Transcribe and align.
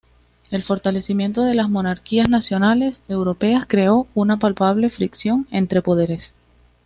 El 0.49 0.63
fortalecimiento 0.63 1.43
de 1.43 1.53
las 1.53 1.69
monarquías 1.69 2.27
nacionales 2.27 3.03
europeas 3.07 3.65
creó 3.67 4.07
una 4.15 4.39
palpable 4.39 4.89
fricción 4.89 5.47
entre 5.51 5.83
poderes. 5.83 6.33